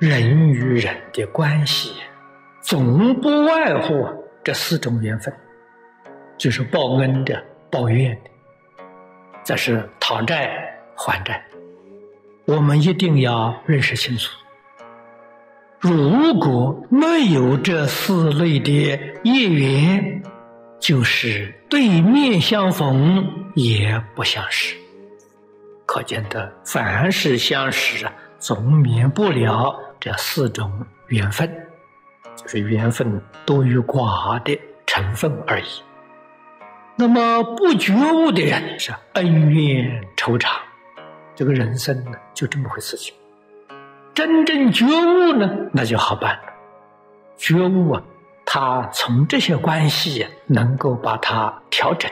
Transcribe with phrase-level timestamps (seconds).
[0.00, 1.92] 人与人的关系，
[2.62, 4.08] 总不外乎
[4.42, 5.30] 这四种缘分，
[6.38, 8.30] 就是报恩的、报怨的，
[9.44, 11.44] 这是讨债还债。
[12.46, 14.32] 我们一定要认识清楚。
[15.80, 18.72] 如果没有这四类的
[19.22, 20.22] 业缘，
[20.80, 24.74] 就是对面相逢也不相识。
[25.84, 31.48] 可见的，凡是相识啊，总免不了这四种缘分，
[32.34, 35.66] 就是缘分多与寡的成分而已。
[36.96, 40.52] 那么不觉悟的人是恩怨仇长。
[41.34, 43.14] 这个人生呢，就这么回事情。
[44.14, 46.42] 真正觉悟呢，那就好办了。
[47.36, 48.02] 觉悟啊，
[48.44, 52.10] 他从这些关系能够把它调整，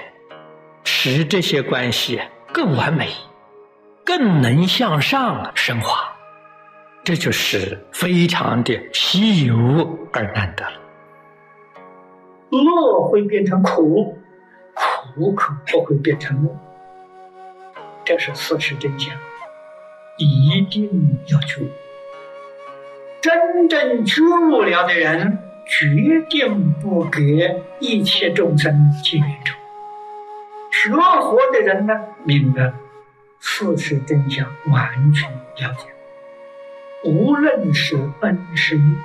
[0.84, 3.10] 使这些关系更完美，
[4.04, 6.17] 更能向上升华。
[7.08, 9.56] 这就是非常的稀有
[10.12, 10.78] 而难得了。
[12.50, 14.18] 乐会变成苦，
[15.14, 16.54] 苦可不会变成乐。
[18.04, 19.16] 这是事实真相，
[20.18, 21.66] 一定要去。
[23.22, 29.54] 真正觉悟了的人，决定不给一切众生结冤仇。
[30.70, 32.70] 学佛的人呢，明白
[33.40, 35.86] 事实真相，完全了解。
[37.04, 38.96] 无论是恩是义，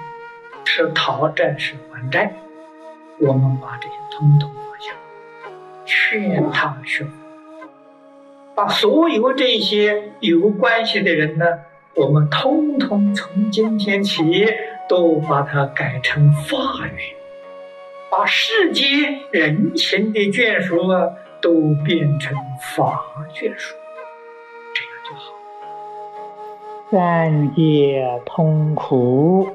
[0.66, 2.34] 是讨债是还债，
[3.20, 4.94] 我们把这些通通放下，
[5.86, 7.06] 劝他学。
[8.56, 11.46] 把所有这些有关系的人呢，
[11.94, 14.24] 我们通通从今天起
[14.90, 17.16] 都把它改成法语，
[18.10, 21.10] 把世间人情的眷属啊
[21.42, 21.52] 都
[21.86, 23.04] 变成法
[23.36, 23.76] 眷属，
[24.74, 25.43] 这样就好。
[26.92, 29.48] 三界痛苦，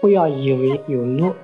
[0.00, 1.34] 不要以为有乐。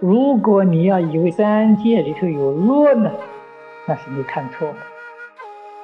[0.00, 3.10] 如果你要以为三界里头有乐呢，
[3.86, 4.74] 那是你看错了。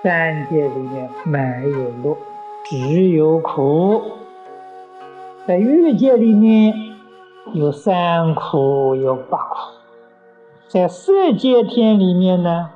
[0.03, 1.39] 三界里面没
[1.71, 2.17] 有乐，
[2.65, 4.01] 只有苦。
[5.47, 6.73] 在欲界里面
[7.53, 9.57] 有三苦，有八苦；
[10.69, 12.71] 在色界天里面呢，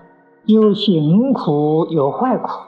[0.45, 2.66] 有行苦，有坏苦。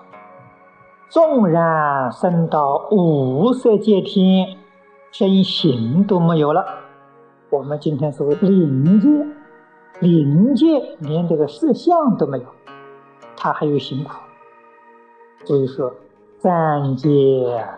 [1.11, 4.59] 纵然升到五色界天，
[5.11, 6.67] 身形都没有了。
[7.49, 9.09] 我们今天所谓灵界，
[10.01, 12.45] 灵界连这个色相都没有，
[13.39, 14.11] 它还有辛苦。
[15.47, 15.95] 所以说，
[16.41, 17.09] 三界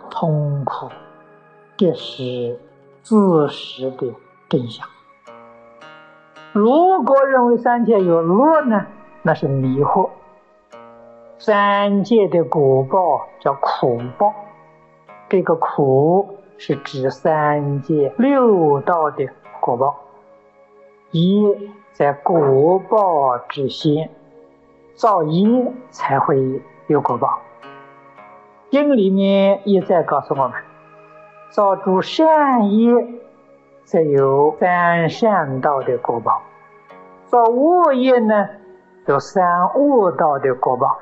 [0.09, 0.89] 痛苦，
[1.77, 2.59] 这是
[3.01, 4.13] 自实的
[4.49, 4.85] 真相。
[6.51, 8.87] 如果认为三界有乐呢，
[9.21, 10.09] 那是迷惑。
[11.43, 14.31] 三界的果报叫苦报，
[15.27, 19.27] 这个苦是指三界六道的
[19.59, 20.01] 果报。
[21.09, 24.11] 一在果报之先，
[24.93, 27.39] 造业才会有果报。
[28.69, 30.51] 经里面一再告诉我们，
[31.49, 32.93] 造诸善业，
[33.83, 36.43] 则有三善道的果报；
[37.25, 38.47] 造恶业呢，
[39.07, 40.99] 有三恶道的果报。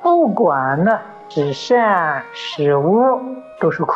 [0.00, 3.20] 不管呢是善是恶，
[3.60, 3.94] 都是苦。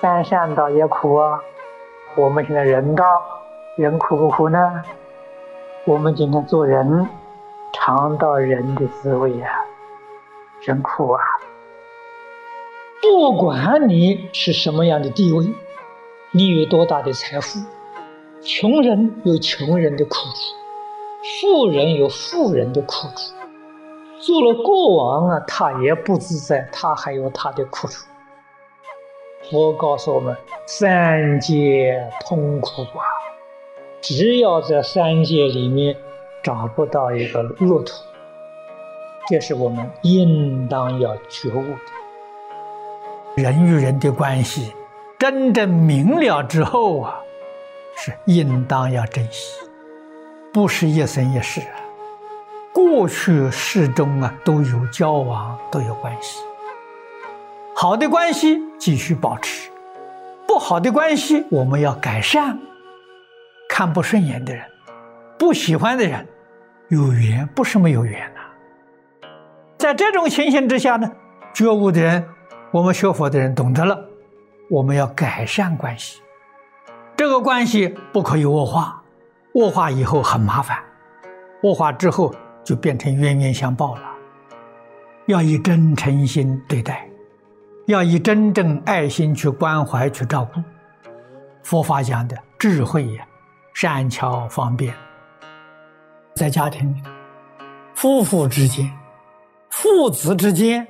[0.00, 1.40] 三善道也苦啊！
[2.14, 3.04] 我们现在人道，
[3.76, 4.82] 人苦不苦呢？
[5.84, 7.08] 我们今天做人，
[7.72, 9.64] 尝到人的滋味呀。
[10.62, 11.22] 真苦啊！
[13.02, 15.52] 不管你是什么样的地位，
[16.30, 17.58] 你有多大的财富，
[18.40, 20.54] 穷人有穷人的苦处，
[21.40, 23.39] 富人有富人的苦处。
[24.20, 28.06] 做了国王啊，他也不自在，他还有他的苦处。
[29.50, 30.36] 佛告诉我们：
[30.66, 33.02] 三界痛苦啊！
[34.02, 35.96] 只要在三界里面
[36.42, 37.94] 找不到一个乐土。
[39.28, 43.42] 这是我们应当要觉悟的。
[43.42, 44.74] 人与人的关系，
[45.18, 47.20] 真正明了之后啊，
[47.96, 49.54] 是应当要珍惜，
[50.52, 51.80] 不是一生一世啊。
[52.72, 56.40] 过去世中啊，都有交往，都有关系。
[57.74, 59.70] 好的关系继续保持，
[60.46, 62.58] 不好的关系我们要改善。
[63.68, 64.64] 看不顺眼的人，
[65.38, 66.26] 不喜欢的人，
[66.88, 68.40] 有缘不是没有缘呐。
[69.78, 71.10] 在这种情形之下呢，
[71.54, 72.24] 觉悟的人，
[72.70, 73.98] 我们学佛的人懂得了，
[74.68, 76.20] 我们要改善关系。
[77.16, 79.02] 这个关系不可以恶化，
[79.54, 80.78] 恶化以后很麻烦，
[81.62, 82.34] 恶化之后
[82.64, 84.02] 就变成冤冤相报了。
[85.26, 87.08] 要以真诚心对待，
[87.86, 90.60] 要以真正爱心去关怀、去照顾。
[91.62, 93.24] 佛法讲的智慧呀，
[93.74, 94.92] 善巧方便，
[96.34, 97.10] 在家庭里头，
[97.94, 98.90] 夫妇之间、
[99.68, 100.86] 父子之间，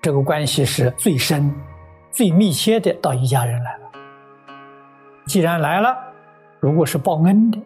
[0.00, 1.54] 这个关系是最深、
[2.10, 3.90] 最密切的，到一家人来了。
[5.26, 5.96] 既然来了，
[6.58, 7.58] 如果是报恩的，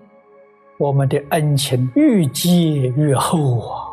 [0.80, 3.84] 我们的恩情愈积愈厚啊！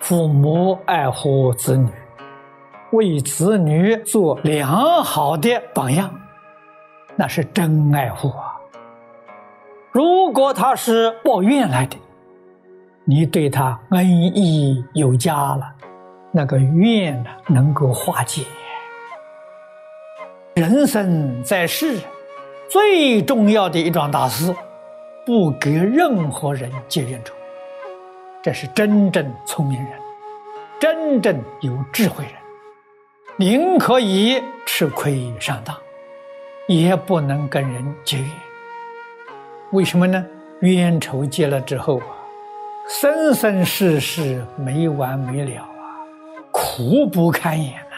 [0.00, 1.88] 父母爱护子女，
[2.92, 6.14] 为子女做良好的榜样，
[7.16, 8.60] 那是真爱护啊！
[9.90, 11.96] 如果他是报怨来的，
[13.06, 15.66] 你对他恩义有加了，
[16.30, 18.44] 那个怨呢能够化解。
[20.56, 21.98] 人生在世。
[22.68, 24.54] 最重要的一桩大事，
[25.26, 27.34] 不给任何人结冤仇，
[28.42, 29.92] 这是真正聪明人，
[30.80, 32.34] 真正有智慧人，
[33.36, 35.76] 宁可以吃亏上当，
[36.66, 38.28] 也不能跟人结怨。
[39.72, 40.24] 为什么呢？
[40.60, 42.06] 冤仇结了之后啊，
[42.88, 45.68] 生生世世没完没了啊，
[46.50, 47.96] 苦不堪言呐。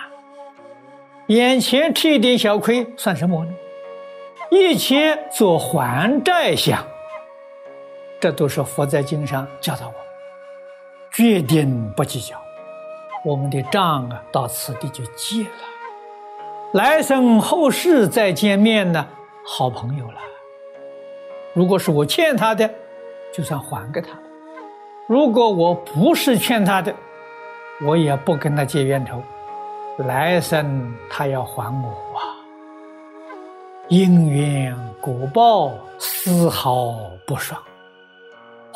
[1.29, 3.53] 眼前吃一点小亏，算什么呢？
[4.51, 6.85] 一切做还债相，
[8.23, 9.95] 这都是佛在经上教导我，
[11.13, 12.37] 决定不计较，
[13.25, 15.51] 我们的账啊到此地就结了，
[16.75, 19.05] 来生后世再见面呢，
[19.45, 20.21] 好朋友了。
[21.53, 22.71] 如果是我欠他的，
[23.35, 24.11] 就算还给他；
[25.09, 26.95] 如果我不是欠他的，
[27.85, 29.21] 我也不跟他结冤仇，
[29.99, 32.23] 来生他要还我啊。
[33.89, 36.95] 因缘果报丝毫
[37.27, 37.61] 不爽，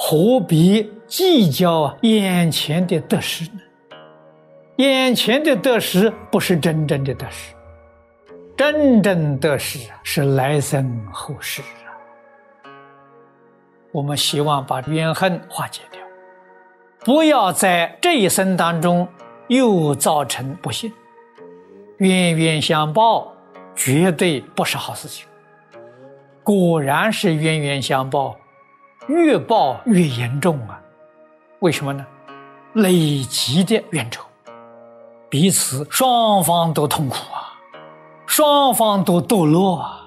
[0.08, 3.60] 何必计较眼前的得失呢？
[4.76, 7.52] 眼前的得失不是真正的得失，
[8.56, 11.90] 真正得失是来生后世啊。
[13.90, 16.00] 我们希望把怨恨化解掉，
[17.00, 19.08] 不要在这一生当中
[19.48, 20.92] 又造成不幸，
[21.98, 23.32] 冤冤相报。
[23.74, 25.26] 绝对不是好事情。
[26.44, 28.36] 果然是冤冤相报，
[29.08, 30.80] 越报越严重啊！
[31.60, 32.04] 为什么呢？
[32.74, 34.22] 累积的冤仇，
[35.30, 37.54] 彼此双方都痛苦啊，
[38.26, 40.02] 双方都堕落啊。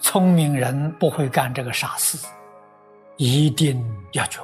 [0.00, 2.18] 聪明人不会干这个傻事，
[3.16, 4.42] 一定要救。